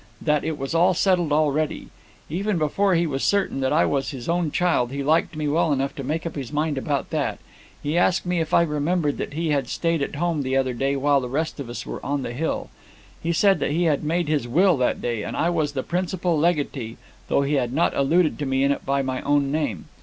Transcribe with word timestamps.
That 0.19 0.43
it 0.43 0.57
was 0.57 0.73
all 0.73 0.95
settled 0.95 1.31
already. 1.31 1.89
Even 2.27 2.57
before 2.57 2.95
he 2.95 3.05
was 3.05 3.21
certain 3.23 3.59
that 3.59 3.71
I 3.71 3.85
was 3.85 4.09
his 4.09 4.27
own 4.27 4.49
child, 4.49 4.91
he 4.91 5.03
liked 5.03 5.35
me 5.35 5.47
well 5.47 5.71
enough 5.71 5.93
to 5.93 6.03
make 6.03 6.25
up 6.25 6.35
his 6.35 6.51
mind 6.51 6.75
about 6.79 7.11
that. 7.11 7.37
He 7.83 7.99
asked 7.99 8.25
me 8.25 8.39
if 8.39 8.51
I 8.51 8.63
remembered 8.63 9.17
that 9.19 9.33
he 9.33 9.49
had 9.49 9.67
stayed 9.67 10.01
at 10.01 10.15
home 10.15 10.41
the 10.41 10.57
other 10.57 10.73
day 10.73 10.95
while 10.95 11.21
the 11.21 11.29
rest 11.29 11.59
of 11.59 11.69
us 11.69 11.85
were 11.85 12.03
on 12.03 12.23
the 12.23 12.33
hill? 12.33 12.71
He 13.21 13.31
said 13.31 13.61
he 13.61 13.83
had 13.83 14.03
made 14.03 14.27
his 14.27 14.47
will 14.47 14.75
that 14.77 15.03
day, 15.03 15.21
and 15.21 15.37
I 15.37 15.51
was 15.51 15.73
the 15.73 15.83
principal 15.83 16.35
legatee, 16.35 16.97
though 17.27 17.43
he 17.43 17.53
had 17.53 17.71
not 17.71 17.95
alluded 17.95 18.39
to 18.39 18.47
me 18.47 18.63
in 18.63 18.71
it 18.71 18.83
by 18.83 19.03
my 19.03 19.21
own 19.21 19.51
name. 19.51 19.85